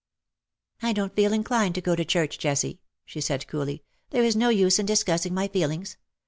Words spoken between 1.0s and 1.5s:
feel